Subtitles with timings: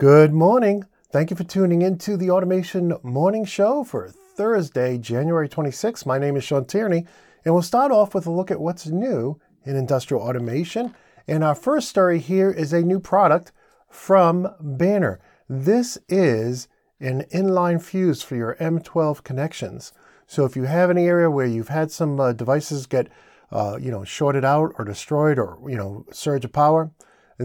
[0.00, 0.86] Good morning.
[1.12, 6.06] Thank you for tuning in to the Automation Morning Show for Thursday, January 26th.
[6.06, 7.04] My name is Sean Tierney,
[7.44, 10.94] and we'll start off with a look at what's new in industrial automation.
[11.28, 13.52] And our first story here is a new product
[13.90, 15.20] from Banner.
[15.50, 16.66] This is
[16.98, 19.92] an inline fuse for your M12 connections.
[20.26, 23.08] So if you have any area where you've had some uh, devices get,
[23.52, 26.90] uh, you know, shorted out or destroyed or, you know, surge of power,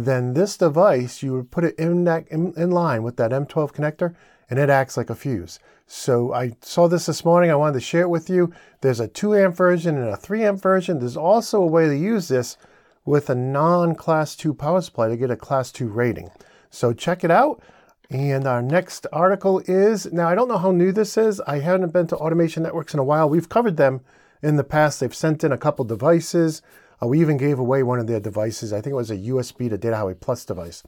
[0.03, 3.71] then this device, you would put it in, that, in, in line with that M12
[3.71, 4.15] connector
[4.49, 5.59] and it acts like a fuse.
[5.87, 7.51] So I saw this this morning.
[7.51, 8.51] I wanted to share it with you.
[8.81, 10.99] There's a 2 amp version and a 3 amp version.
[10.99, 12.57] There's also a way to use this
[13.05, 16.29] with a non class 2 power supply to get a class 2 rating.
[16.69, 17.61] So check it out.
[18.09, 21.41] And our next article is now, I don't know how new this is.
[21.41, 23.27] I haven't been to Automation Networks in a while.
[23.27, 24.01] We've covered them
[24.43, 24.99] in the past.
[24.99, 26.61] They've sent in a couple devices.
[27.01, 28.73] Uh, we even gave away one of their devices.
[28.73, 30.83] I think it was a USB to Data Highway Plus device.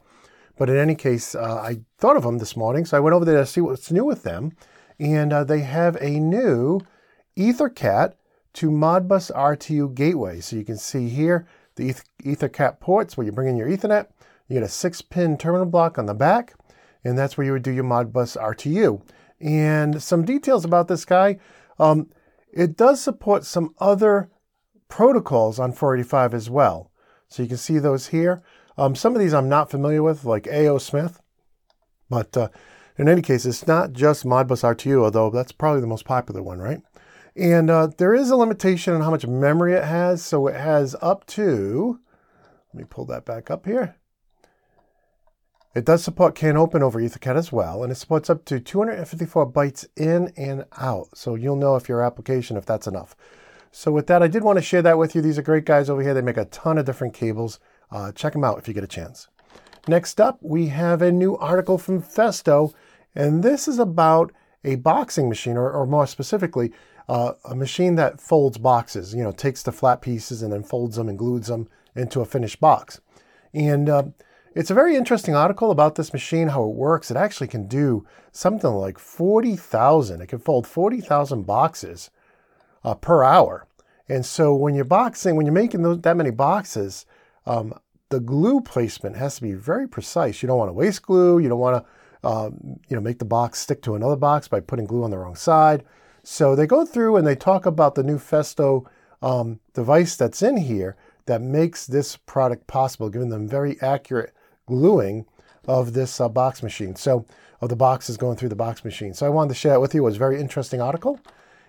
[0.56, 3.24] But in any case, uh, I thought of them this morning, so I went over
[3.24, 4.52] there to see what's new with them.
[4.98, 6.80] And uh, they have a new
[7.36, 8.14] EtherCAT
[8.54, 10.40] to Modbus RTU gateway.
[10.40, 14.08] So you can see here the EtherCAT ports where you bring in your Ethernet.
[14.48, 16.54] You get a six pin terminal block on the back,
[17.04, 19.00] and that's where you would do your Modbus RTU.
[19.40, 21.38] And some details about this guy
[21.78, 22.08] um,
[22.52, 24.30] it does support some other
[24.88, 26.90] protocols on 485 as well.
[27.28, 28.42] So you can see those here.
[28.76, 31.20] Um, some of these I'm not familiar with, like AO Smith.
[32.08, 32.48] But uh,
[32.96, 36.58] in any case, it's not just Modbus RTU, although that's probably the most popular one,
[36.58, 36.80] right?
[37.36, 40.24] And uh, there is a limitation on how much memory it has.
[40.24, 42.00] So it has up to,
[42.72, 43.96] let me pull that back up here.
[45.74, 49.86] It does support CANopen over EtherCAT as well, and it supports up to 254 bytes
[49.96, 51.16] in and out.
[51.16, 53.14] So you'll know if your application, if that's enough.
[53.70, 55.22] So with that, I did want to share that with you.
[55.22, 56.14] These are great guys over here.
[56.14, 57.60] They make a ton of different cables.
[57.90, 59.28] Uh, check them out if you get a chance.
[59.86, 62.74] Next up, we have a new article from Festo,
[63.14, 64.32] and this is about
[64.64, 66.72] a boxing machine, or, or more specifically,
[67.08, 69.14] uh, a machine that folds boxes.
[69.14, 72.26] You know, takes the flat pieces and then folds them and glues them into a
[72.26, 73.00] finished box.
[73.54, 74.02] And uh,
[74.54, 77.10] it's a very interesting article about this machine, how it works.
[77.10, 80.20] It actually can do something like 40,000.
[80.20, 82.10] It can fold 40,000 boxes
[82.84, 83.66] uh, per hour.
[84.08, 87.04] And so when you're boxing, when you're making those, that many boxes,
[87.46, 87.74] um,
[88.08, 90.42] the glue placement has to be very precise.
[90.42, 91.38] You don't want to waste glue.
[91.38, 94.60] You don't want to, um, you know, make the box stick to another box by
[94.60, 95.84] putting glue on the wrong side.
[96.22, 98.86] So they go through and they talk about the new Festo
[99.20, 100.96] um, device that's in here
[101.26, 104.34] that makes this product possible, giving them very accurate
[104.66, 105.26] gluing
[105.66, 106.96] of this uh, box machine.
[106.96, 107.26] So
[107.60, 109.12] of the boxes going through the box machine.
[109.14, 110.02] So I wanted to share it with you.
[110.02, 111.20] It was a very interesting article.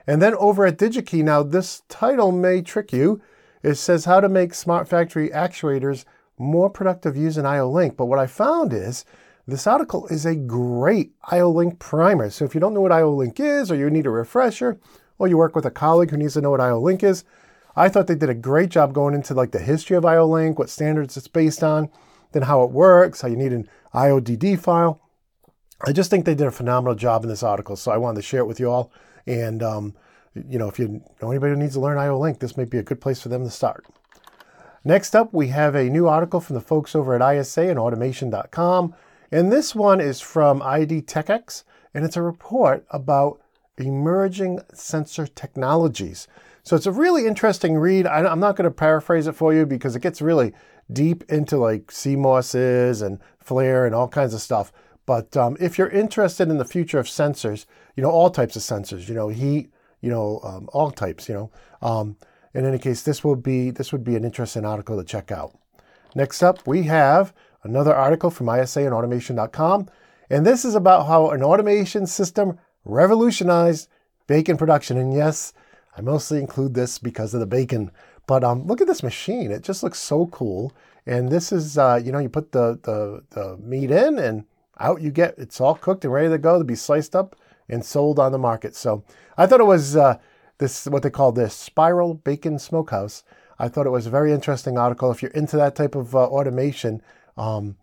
[0.10, 3.22] And then over at DigiKey, now this title may trick you.
[3.62, 6.04] It says how to make smart factory actuators
[6.40, 7.96] more productive using IO-Link.
[7.96, 9.06] But what I found is
[9.46, 12.32] this article is a great IO-Link primer.
[12.32, 14.80] So if you don't know what IO-Link is, or you need a refresher,
[15.20, 17.24] or you work with a colleague who needs to know what IO-Link is,
[17.76, 20.72] I thought they did a great job going into like the history of IO-Link, what
[20.72, 21.88] standards it's based on,
[22.32, 25.04] then how it works, how you need an IODD file.
[25.86, 28.28] I just think they did a phenomenal job in this article, so I wanted to
[28.28, 28.92] share it with you all.
[29.28, 29.96] And, um,
[30.48, 32.78] you know, if you know anybody who needs to learn IO Link, this might be
[32.78, 33.86] a good place for them to start.
[34.84, 38.96] Next up, we have a new article from the folks over at ISA and automation.com.
[39.32, 41.64] And this one is from IDTechEx,
[41.94, 43.42] and it's a report about
[43.78, 46.28] emerging sensor technologies.
[46.64, 48.08] So it's a really interesting read.
[48.08, 50.54] I, am not going to paraphrase it for you because it gets really
[50.92, 54.72] deep into like CMOSs and FLIR and all kinds of stuff.
[55.10, 57.66] But um, if you're interested in the future of sensors,
[57.96, 59.72] you know, all types of sensors, you know, heat,
[60.02, 61.52] you know, um, all types, you know.
[61.82, 62.16] Um,
[62.54, 65.58] in any case, this will be this would be an interesting article to check out.
[66.14, 67.34] Next up, we have
[67.64, 69.90] another article from ISA and automation.com.
[70.30, 73.90] And this is about how an automation system revolutionized
[74.28, 74.96] bacon production.
[74.96, 75.54] And yes,
[75.98, 77.90] I mostly include this because of the bacon.
[78.28, 79.50] But um, look at this machine.
[79.52, 80.72] It just looks so cool.
[81.08, 84.46] And this is, uh, you know, you put the, the, the meat in and
[84.80, 85.36] out you get.
[85.38, 87.36] It's all cooked and ready to go to be sliced up
[87.68, 88.76] and sold on the market.
[88.76, 89.04] So
[89.38, 90.18] I thought it was uh,
[90.58, 93.24] this what they call this spiral bacon smokehouse.
[93.58, 95.12] I thought it was a very interesting article.
[95.12, 97.02] If you're into that type of uh, automation,
[97.38, 97.76] um,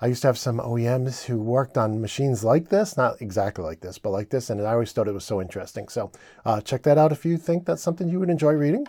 [0.00, 3.80] I used to have some OEMs who worked on machines like this, not exactly like
[3.80, 5.88] this, but like this, and I always thought it was so interesting.
[5.88, 6.12] So
[6.44, 8.86] uh, check that out if you think that's something you would enjoy reading.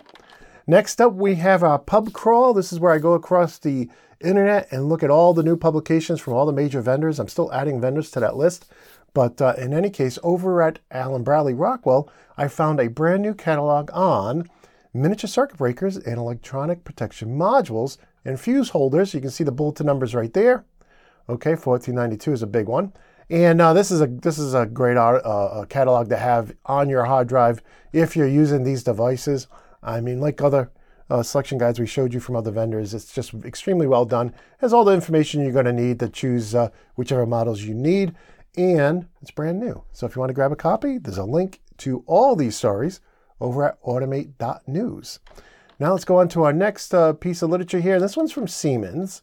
[0.68, 2.52] Next up, we have a pub crawl.
[2.52, 3.88] This is where I go across the
[4.20, 7.20] internet and look at all the new publications from all the major vendors.
[7.20, 8.66] I'm still adding vendors to that list.
[9.14, 13.32] But uh, in any case, over at Allen Bradley Rockwell, I found a brand new
[13.32, 14.50] catalog on
[14.92, 19.14] miniature circuit breakers and electronic protection modules and fuse holders.
[19.14, 20.64] You can see the bulletin numbers right there.
[21.28, 22.92] Okay, 1492 is a big one.
[23.30, 27.04] And uh, this is a this is a great uh, catalog to have on your
[27.04, 27.62] hard drive
[27.92, 29.46] if you're using these devices.
[29.86, 30.70] I mean, like other
[31.08, 34.34] uh, selection guides we showed you from other vendors, it's just extremely well done.
[34.58, 38.14] Has all the information you're going to need to choose uh, whichever models you need,
[38.56, 39.84] and it's brand new.
[39.92, 43.00] So if you want to grab a copy, there's a link to all these stories
[43.40, 45.20] over at automate.news.
[45.78, 48.00] Now let's go on to our next uh, piece of literature here.
[48.00, 49.22] This one's from Siemens.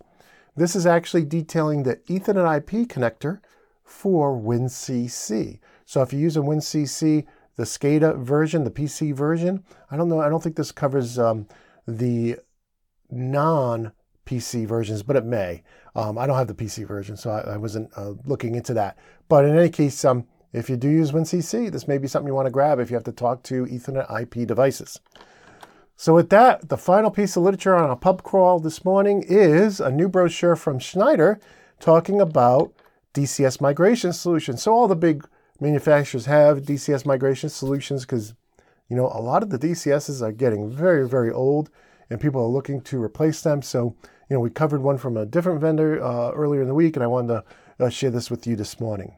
[0.55, 3.39] This is actually detailing the Ethernet IP connector
[3.83, 5.59] for WinCC.
[5.85, 7.25] So if you use a WinCC,
[7.55, 11.47] the SCADA version, the PC version, I don't know, I don't think this covers um,
[11.87, 12.37] the
[13.11, 13.91] non
[14.25, 15.63] PC versions, but it may.
[15.95, 18.97] Um, I don't have the PC version, so I, I wasn't uh, looking into that.
[19.27, 22.33] But in any case, um, if you do use WinCC, this may be something you
[22.33, 24.99] want to grab if you have to talk to Ethernet IP devices.
[25.95, 29.79] So with that, the final piece of literature on our pub crawl this morning is
[29.79, 31.39] a new brochure from Schneider
[31.79, 32.73] talking about
[33.13, 34.63] DCS migration solutions.
[34.63, 35.27] So all the big
[35.63, 38.33] manufacturers have DCS migration solutions because
[38.89, 41.69] you know a lot of the DCSs are getting very very old
[42.09, 43.61] and people are looking to replace them.
[43.61, 43.95] So
[44.29, 47.03] you know we covered one from a different vendor uh, earlier in the week, and
[47.03, 47.29] I wanted
[47.79, 49.15] to uh, share this with you this morning.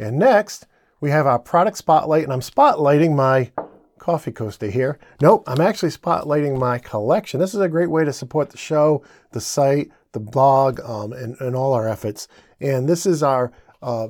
[0.00, 0.66] And next
[1.00, 3.52] we have our product spotlight, and I'm spotlighting my
[3.98, 4.98] coffee coaster here.
[5.20, 7.38] Nope, I'm actually spotlighting my collection.
[7.38, 11.36] This is a great way to support the show, the site, the blog, um, and,
[11.40, 12.28] and all our efforts.
[12.60, 13.52] And this is our
[13.82, 14.08] uh,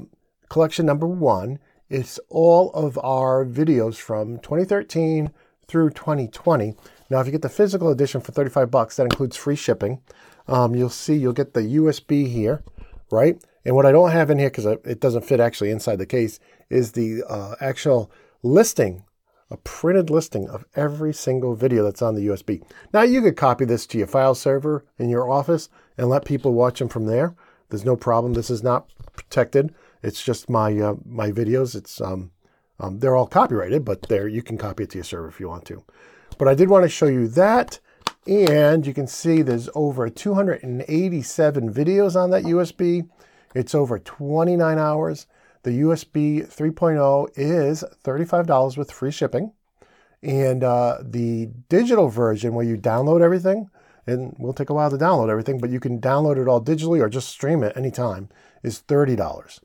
[0.50, 1.58] collection number one.
[1.88, 5.31] It's all of our videos from 2013
[5.67, 6.75] through 2020.
[7.08, 10.02] Now, if you get the physical edition for 35 bucks, that includes free shipping.
[10.47, 12.62] Um, you'll see you'll get the USB here,
[13.11, 13.43] right?
[13.64, 16.38] And what I don't have in here, because it doesn't fit actually inside the case,
[16.69, 18.11] is the uh, actual
[18.43, 19.05] listing,
[19.50, 22.62] a printed listing of every single video that's on the USB.
[22.93, 25.69] Now, you could copy this to your file server in your office
[25.99, 27.35] and let people watch them from there.
[27.69, 28.35] There's no problem.
[28.35, 29.75] This is not protected.
[30.02, 31.75] It's just my uh, my videos.
[31.75, 32.31] It's um,
[32.79, 35.49] um, they're all copyrighted, but there you can copy it to your server if you
[35.49, 35.85] want to.
[36.38, 37.79] But I did want to show you that,
[38.26, 43.08] and you can see there's over 287 videos on that USB.
[43.55, 45.26] It's over 29 hours.
[45.62, 49.52] The USB 3.0 is $35 with free shipping.
[50.23, 53.69] And uh, the digital version, where you download everything,
[54.06, 57.00] and will take a while to download everything, but you can download it all digitally
[57.00, 58.29] or just stream it anytime,
[58.62, 59.61] is $30.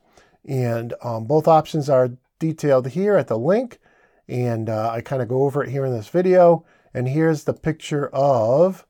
[0.47, 3.79] And um, both options are detailed here at the link.
[4.27, 6.65] And uh, I kind of go over it here in this video.
[6.93, 8.85] And here's the picture of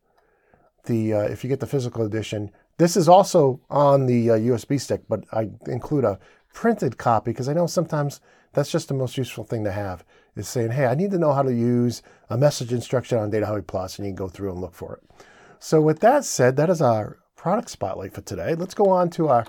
[0.86, 4.80] the, uh, if you get the physical edition, this is also on the uh, USB
[4.80, 6.20] stick, but I include a
[6.54, 8.20] printed copy because I know sometimes
[8.54, 10.04] that's just the most useful thing to have
[10.36, 13.46] is saying, hey, I need to know how to use a message instruction on Data
[13.46, 15.26] Highway Plus, and you can go through and look for it.
[15.60, 18.56] So with that said, that is our product spotlight for today.
[18.56, 19.46] Let's go on to our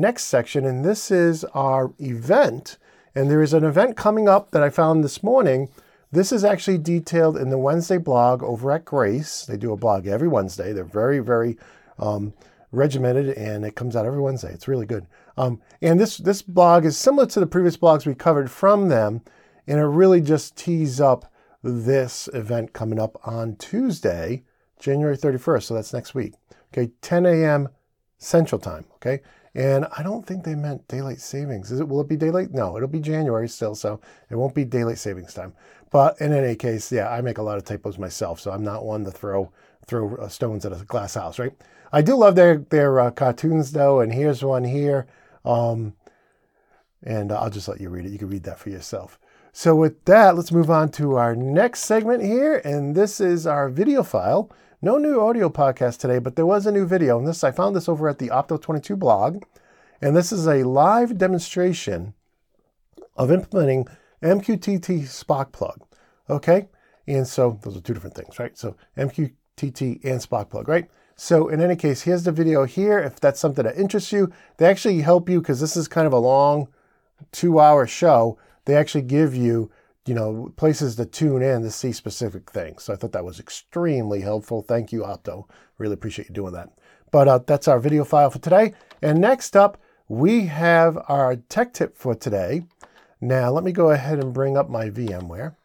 [0.00, 2.78] next section, and this is our event.
[3.14, 5.68] And there is an event coming up that I found this morning.
[6.10, 9.44] This is actually detailed in the Wednesday blog over at Grace.
[9.46, 10.72] They do a blog every Wednesday.
[10.72, 11.56] They're very, very
[11.98, 12.34] um,
[12.72, 14.52] regimented, and it comes out every Wednesday.
[14.52, 15.06] It's really good.
[15.36, 19.22] Um, and this this blog is similar to the previous blogs we covered from them,
[19.66, 21.32] and it really just tees up
[21.62, 24.44] this event coming up on Tuesday,
[24.78, 25.62] January 31st.
[25.64, 26.34] So that's next week.
[26.72, 27.68] Okay, 10 a.m.
[28.18, 28.84] Central Time.
[28.96, 29.20] Okay,
[29.54, 31.70] and I don't think they meant daylight savings.
[31.70, 31.88] Is it?
[31.88, 32.52] Will it be daylight?
[32.52, 35.54] No, it'll be January still, so it won't be daylight savings time.
[35.90, 38.84] But in any case, yeah, I make a lot of typos myself, so I'm not
[38.84, 39.52] one to throw
[39.86, 41.52] throw uh, stones at a glass house, right?
[41.92, 45.06] I do love their their uh, cartoons though, and here's one here,
[45.44, 45.94] um,
[47.04, 48.10] and I'll just let you read it.
[48.10, 49.20] You can read that for yourself.
[49.52, 53.68] So with that, let's move on to our next segment here, and this is our
[53.68, 54.50] video file.
[54.84, 57.16] No new audio podcast today, but there was a new video.
[57.16, 59.42] And this I found this over at the Opto22 blog.
[60.02, 62.12] And this is a live demonstration
[63.16, 63.86] of implementing
[64.22, 65.78] MQTT Sparkplug.
[66.28, 66.68] Okay?
[67.06, 68.58] And so those are two different things, right?
[68.58, 70.90] So MQTT and Sparkplug, right?
[71.16, 72.98] So in any case, here's the video here.
[72.98, 76.12] If that's something that interests you, they actually help you because this is kind of
[76.12, 76.68] a long
[77.32, 78.38] two hour show.
[78.66, 79.70] They actually give you
[80.06, 82.82] you know, places to tune in to see specific things.
[82.84, 84.62] So I thought that was extremely helpful.
[84.62, 85.48] Thank you, Opto.
[85.78, 86.70] Really appreciate you doing that.
[87.10, 88.74] But uh, that's our video file for today.
[89.00, 92.66] And next up, we have our tech tip for today.
[93.20, 95.56] Now, let me go ahead and bring up my VMware.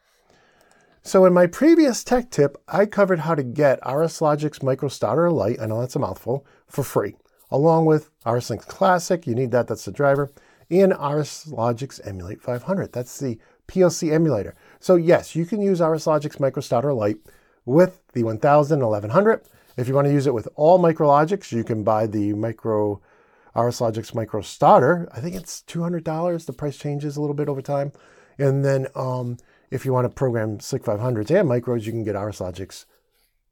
[1.02, 5.60] So in my previous tech tip, I covered how to get RS Logix MicroStarter Lite,
[5.60, 7.16] I know that's a mouthful, for free,
[7.50, 10.32] along with RS Linx Classic, you need that, that's the driver,
[10.70, 12.94] and RS Logix Emulate 500.
[12.94, 14.56] That's the PLC emulator.
[14.80, 17.20] So yes, you can use RS Logix MicroStarter Lite
[17.66, 19.42] with the 1000 1100.
[19.78, 23.02] If you want to use it with all MicroLogix, you can buy the Micro
[23.56, 25.08] RS Logix Micro Starter.
[25.14, 26.46] I think it's $200.
[26.46, 27.92] The price changes a little bit over time.
[28.38, 29.38] And then um,
[29.70, 32.86] if you want to program SLC 500s and micros, you can get RS Logix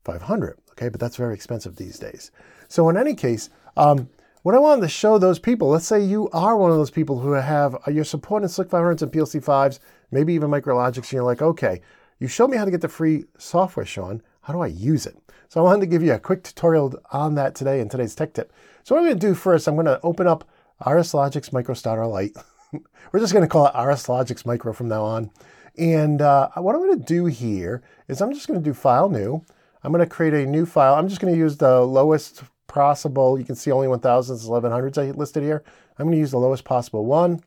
[0.04, 0.58] 500.
[0.72, 2.32] Okay, but that's very expensive these days.
[2.68, 4.10] So in any case, um,
[4.44, 7.20] what I wanted to show those people, let's say you are one of those people
[7.20, 9.80] who have, uh, you're supporting SLC 500s and PLC 5s,
[10.12, 11.82] maybe even MicroLogix, and you're like, okay,
[12.20, 14.22] you showed me how to get the free software, Sean.
[14.42, 15.18] How do I use it?
[15.50, 18.34] So I wanted to give you a quick tutorial on that today in today's tech
[18.34, 18.52] tip.
[18.84, 20.44] So what I'm going to do first, I'm going to open up
[20.86, 22.36] RS Logix Micro Starter Lite.
[23.12, 25.32] We're just going to call it RS Micro from now on.
[25.78, 29.10] And uh, what I'm going to do here is I'm just going to do File
[29.10, 29.44] New.
[29.84, 30.96] I'm going to create a new file.
[30.96, 33.40] I'm just going to use the lowest possible.
[33.40, 35.64] You can see only 1000s, 1100s I listed here.
[35.98, 37.42] I'm going to use the lowest possible one.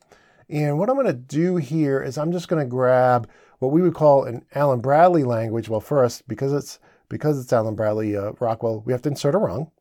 [0.51, 3.29] And what I'm going to do here is I'm just going to grab
[3.59, 5.69] what we would call an Allen Bradley language.
[5.69, 6.77] Well, first, because it's
[7.07, 9.71] because it's Allen Bradley uh, Rockwell, we have to insert a rung.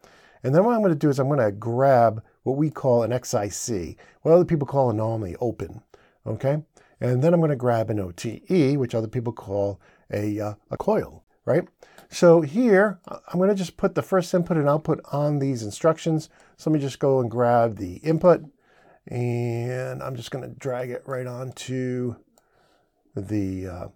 [0.43, 3.03] And then what I'm going to do is I'm going to grab what we call
[3.03, 5.83] an XIC, what other people call a normally open.
[6.27, 6.63] Okay.
[7.01, 9.81] And then I'm going to grab an OTE, which other people call
[10.13, 11.67] a, uh, a coil, right?
[12.11, 16.29] So here, I'm going to just put the first input and output on these instructions.
[16.57, 18.45] So let me just go and grab the input
[19.07, 22.17] and I'm just going to drag it right onto
[23.15, 23.89] the, uh,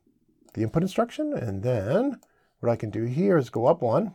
[0.54, 1.32] the input instruction.
[1.32, 2.20] And then
[2.60, 4.14] what I can do here is go up one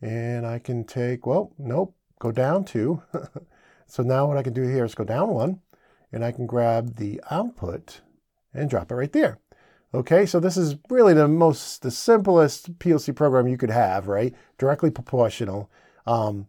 [0.00, 3.02] and I can take, well, nope, go down two.
[3.86, 5.60] so now what I can do here is go down one
[6.12, 8.00] and I can grab the output
[8.52, 9.38] and drop it right there.
[9.94, 14.34] Okay, so this is really the most, the simplest PLC program you could have, right?
[14.58, 15.70] Directly proportional.
[16.06, 16.48] Um,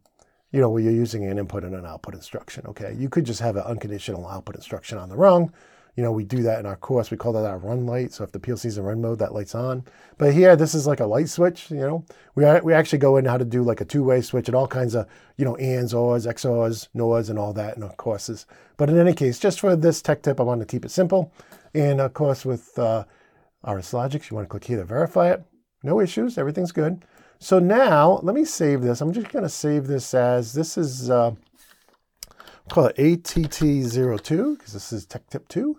[0.52, 2.66] you know, where you're using an input and an output instruction.
[2.68, 5.52] Okay, you could just have an unconditional output instruction on the rung.
[5.98, 7.10] You know, we do that in our course.
[7.10, 8.14] We call that our run light.
[8.14, 9.84] So if the PLC is in run mode, that light's on.
[10.20, 11.72] But here, this is like a light switch.
[11.72, 14.56] You know, we we actually go in how to do like a two-way switch and
[14.56, 18.46] all kinds of you know ands, ors, xors, nors, and all that in our courses.
[18.78, 21.34] But in any case, just for this tech tip, I want to keep it simple.
[21.74, 23.06] And of course, with uh,
[23.64, 25.44] RS Logix, you want to click here to verify it.
[25.82, 26.38] No issues.
[26.38, 27.04] Everything's good.
[27.40, 29.02] So now let me save this.
[29.02, 31.36] I'm just going to save this as this is, uh,
[32.70, 35.78] call it ATT02 because this is Tech Tip 2.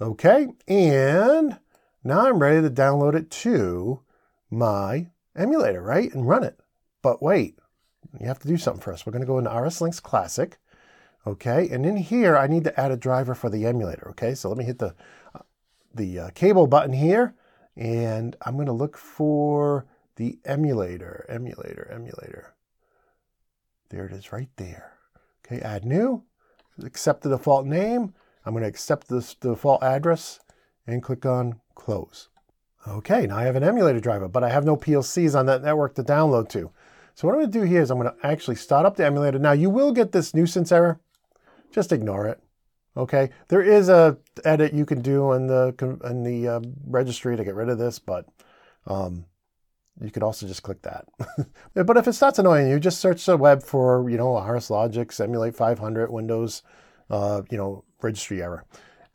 [0.00, 0.48] Okay.
[0.66, 1.58] And
[2.02, 4.00] now I'm ready to download it to
[4.50, 6.12] my emulator, right?
[6.14, 6.58] And run it.
[7.02, 7.58] But wait,
[8.18, 9.04] you have to do something first.
[9.04, 10.56] We're going to go into RS Linx Classic.
[11.26, 11.68] Okay.
[11.68, 14.08] And in here, I need to add a driver for the emulator.
[14.10, 14.34] Okay.
[14.34, 14.94] So let me hit the,
[15.34, 15.40] uh,
[15.94, 17.34] the uh, cable button here
[17.76, 19.84] and I'm going to look for
[20.16, 22.54] the emulator, emulator, emulator.
[23.90, 24.94] There it is right there.
[25.46, 26.24] Okay, add new,
[26.82, 28.14] accept the default name.
[28.44, 30.40] I'm going to accept this default address
[30.86, 32.28] and click on close.
[32.88, 35.94] Okay, now I have an emulator driver, but I have no PLCs on that network
[35.96, 36.70] to download to.
[37.14, 39.06] So what I'm going to do here is I'm going to actually start up the
[39.06, 39.38] emulator.
[39.38, 41.00] Now you will get this nuisance error.
[41.72, 42.40] Just ignore it.
[42.96, 47.44] Okay, there is a edit you can do in the in the uh, registry to
[47.44, 48.26] get rid of this, but
[48.86, 49.26] um,
[50.00, 51.06] you could also just click that.
[51.74, 55.20] but if it starts annoying you, just search the web for, you know, RS Logix,
[55.20, 56.62] Emulate 500, Windows,
[57.10, 58.64] uh, you know, registry error.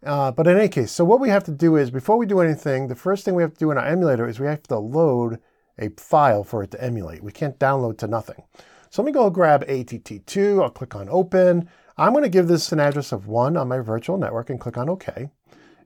[0.04, 2.40] Uh, but in any case, so what we have to do is, before we do
[2.40, 4.78] anything, the first thing we have to do in our emulator is we have to
[4.78, 5.40] load
[5.78, 7.24] a file for it to emulate.
[7.24, 8.44] We can't download to nothing.
[8.90, 11.70] So let me go grab ATT2, I'll click on Open.
[11.98, 14.78] I'm going to give this an address of 1 on my virtual network and click
[14.78, 15.30] on OK.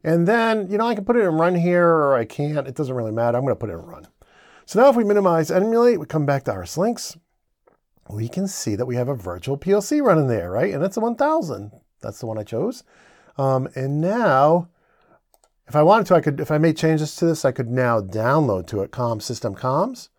[0.04, 2.68] And then, you know, I can put it in Run here or I can't.
[2.68, 3.38] It doesn't really matter.
[3.38, 4.08] I'm going to put it in Run.
[4.66, 7.18] So now if we minimize emulate, we come back to RS Linx,
[8.10, 10.74] we can see that we have a virtual PLC running there, right?
[10.74, 11.72] And it's a 1000.
[12.02, 12.84] That's the one I chose.
[13.38, 14.70] Um, and now,
[15.68, 18.02] if I wanted to, I could, if I made changes to this, I could now
[18.02, 20.10] download to it com system comms,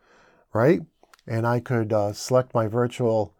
[0.52, 0.80] right?
[1.26, 3.34] And I could uh, select my virtual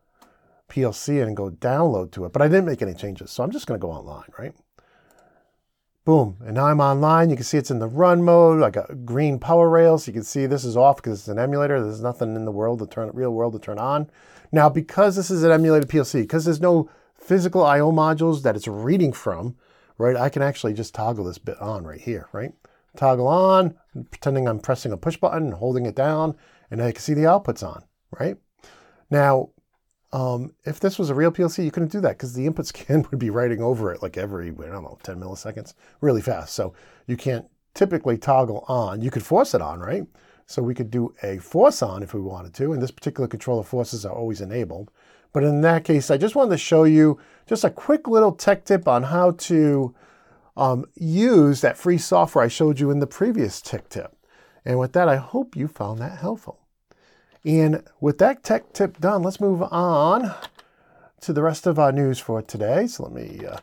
[0.69, 3.31] PLC and go download to it, but I didn't make any changes.
[3.31, 4.55] So I'm just going to go online, right?
[6.07, 6.37] Boom.
[6.47, 7.31] And now I'm online.
[7.31, 8.63] You can see it's in the run mode.
[8.63, 10.07] I got green power rails.
[10.07, 11.83] You can see this is off because it's an emulator.
[11.83, 14.09] There's nothing in the world to turn, real world to turn on.
[14.53, 17.91] Now, because this is an emulated PLC, because there's no physical I.O.
[17.91, 19.57] modules that it's reading from,
[19.99, 22.53] right, I can actually just toggle this bit on right here, right?
[22.97, 23.75] Toggle on,
[24.13, 26.37] pretending I'm pressing a push button and holding it down,
[26.71, 27.83] and I can see the outputs on,
[28.17, 28.37] right?
[29.11, 29.51] Now,
[30.17, 33.05] um, if this was a real PLC, you couldn't do that because the input scan
[33.11, 36.55] would be writing over it like every, I don't know, 10 milliseconds, really fast.
[36.55, 36.73] So
[37.07, 37.45] you can't
[37.75, 39.03] typically toggle on.
[39.03, 40.07] You could force it on, right?
[40.47, 42.73] So we could do a force on if we wanted to.
[42.73, 44.91] And this particular controller forces are always enabled.
[45.35, 48.65] But in that case, I just wanted to show you just a quick little tech
[48.65, 49.95] tip on how to
[50.57, 54.17] um, use that free software I showed you in the previous tech tip.
[54.65, 56.66] And with that, I hope you found that helpful.
[57.47, 60.35] And with that tech tip done, let's move on
[61.21, 62.89] to the rest of our news for today.
[62.89, 63.59] So let me uh,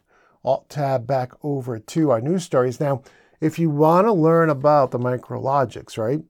[0.45, 2.79] alt tab back over to our news stories.
[2.79, 3.03] Now,
[3.41, 6.23] if you want to learn about the MicroLogix, right?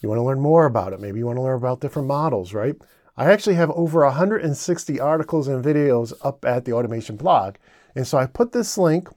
[0.00, 1.00] You want to learn more about it.
[1.00, 2.76] Maybe you want to learn about different models, right?
[3.16, 7.56] I actually have over 160 articles and videos up at the automation blog.
[7.96, 9.08] And so I put this link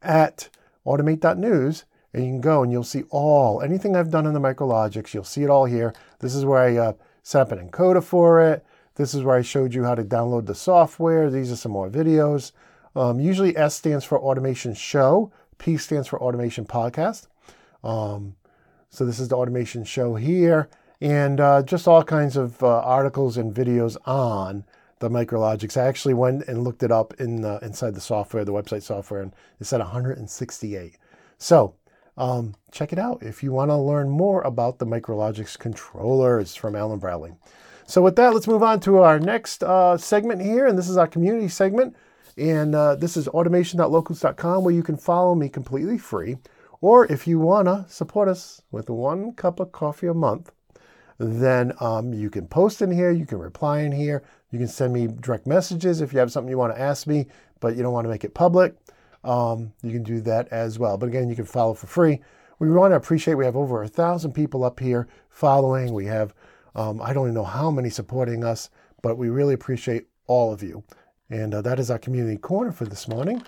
[0.00, 0.48] at
[0.86, 5.12] automate.news and you can go and you'll see all, anything I've done in the MicroLogix,
[5.12, 5.92] you'll see it all here.
[6.20, 6.92] This is where I uh,
[7.26, 8.64] set up an encoder for it.
[8.94, 11.28] This is where I showed you how to download the software.
[11.28, 12.52] These are some more videos.
[12.94, 15.32] Um, usually S stands for automation show.
[15.58, 17.26] P stands for automation podcast.
[17.82, 18.36] Um,
[18.90, 20.68] so this is the automation show here
[21.00, 24.64] and uh, just all kinds of uh, articles and videos on
[25.00, 25.76] the MicroLogix.
[25.76, 29.22] I actually went and looked it up in uh, inside the software, the website software,
[29.22, 30.96] and it said 168.
[31.38, 31.74] So
[32.16, 36.74] um, check it out if you want to learn more about the MicroLogix controllers from
[36.74, 37.34] Allen Bradley.
[37.86, 40.96] So with that, let's move on to our next uh, segment here, and this is
[40.96, 41.94] our community segment.
[42.36, 46.36] And uh, this is automation.locals.com where you can follow me completely free.
[46.80, 50.52] Or if you want to support us with one cup of coffee a month,
[51.18, 54.92] then um, you can post in here, you can reply in here, you can send
[54.92, 57.26] me direct messages if you have something you want to ask me,
[57.60, 58.74] but you don't want to make it public.
[59.26, 60.96] Um, you can do that as well.
[60.96, 62.20] But again, you can follow for free.
[62.58, 65.92] We want to appreciate we have over a thousand people up here following.
[65.92, 66.32] We have
[66.74, 68.70] um, I don't even know how many supporting us,
[69.02, 70.84] but we really appreciate all of you.
[71.30, 73.42] And uh, that is our community corner for this morning.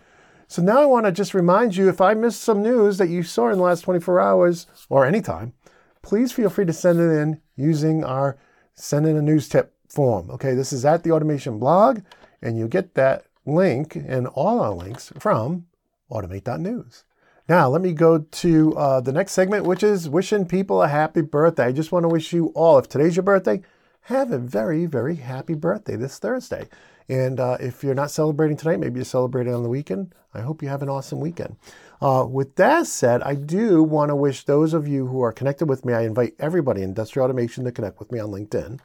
[0.49, 3.23] So now I want to just remind you if I missed some news that you
[3.23, 5.53] saw in the last 24 hours or anytime,
[6.01, 8.39] please feel free to send it in using our
[8.75, 10.31] send in a news tip form.
[10.31, 12.01] Okay, this is at the automation blog,
[12.41, 15.67] and you get that link and all our links from
[16.11, 17.05] automate.news.
[17.49, 21.23] Now, let me go to uh, the next segment, which is wishing people a happy
[21.23, 21.65] birthday.
[21.65, 23.63] I just want to wish you all, if today's your birthday,
[24.03, 26.69] have a very, very happy birthday this Thursday.
[27.09, 30.15] And uh, if you're not celebrating tonight, maybe you're celebrating on the weekend.
[30.35, 31.57] I hope you have an awesome weekend.
[32.03, 35.69] Uh, with that said, I do want to wish those of you who are connected
[35.69, 38.79] with me, I invite everybody in industrial automation to connect with me on LinkedIn.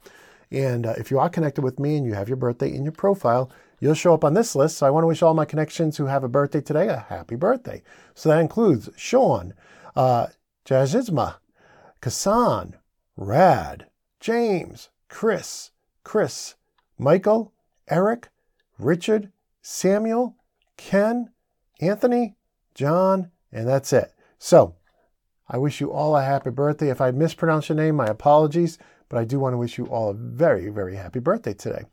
[0.51, 2.91] And uh, if you are connected with me and you have your birthday in your
[2.93, 3.51] profile,
[3.83, 4.77] you'll show up on this list.
[4.77, 7.35] So I want to wish all my connections who have a birthday today a happy
[7.35, 7.83] birthday.
[8.15, 9.53] So that includes Sean,
[9.93, 10.27] uh,
[10.65, 11.35] Jazizma,
[11.99, 12.75] Kasan,
[13.17, 13.87] Rad,
[14.21, 15.71] James, Chris,
[16.05, 16.55] Chris,
[16.97, 17.51] Michael,
[17.89, 18.29] Eric,
[18.79, 20.37] Richard, Samuel,
[20.77, 21.31] Ken,
[21.81, 22.37] Anthony,
[22.73, 24.13] John, and that's it.
[24.39, 24.75] So
[25.49, 26.89] I wish you all a happy birthday.
[26.89, 28.77] If I mispronounce your name, my apologies,
[29.09, 31.83] but I do want to wish you all a very, very happy birthday today.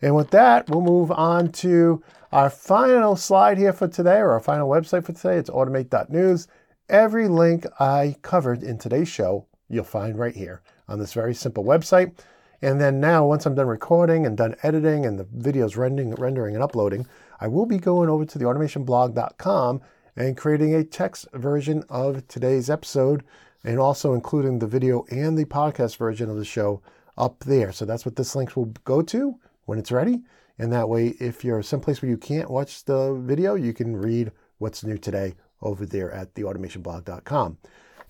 [0.00, 2.02] And with that, we'll move on to
[2.32, 5.36] our final slide here for today, or our final website for today.
[5.36, 6.48] It's automate.news.
[6.88, 11.64] Every link I covered in today's show, you'll find right here on this very simple
[11.64, 12.12] website.
[12.60, 16.54] And then now, once I'm done recording and done editing and the videos rendering, rendering
[16.54, 17.06] and uploading,
[17.40, 19.80] I will be going over to the automationblog.com
[20.16, 23.22] and creating a text version of today's episode
[23.64, 26.82] and also including the video and the podcast version of the show
[27.16, 27.72] up there.
[27.72, 30.22] So that's what this link will go to when it's ready.
[30.58, 34.32] And that way, if you're someplace where you can't watch the video, you can read
[34.58, 37.58] what's new today over there at theautomationblog.com.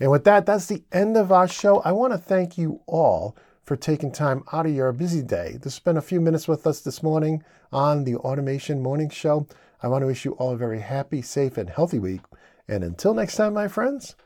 [0.00, 1.80] And with that, that's the end of our show.
[1.80, 5.70] I want to thank you all for taking time out of your busy day to
[5.70, 9.46] spend a few minutes with us this morning on the Automation Morning Show.
[9.82, 12.20] I want to wish you all a very happy, safe, and healthy week.
[12.66, 14.16] And until next time, my friends,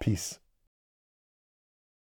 [0.00, 0.38] peace.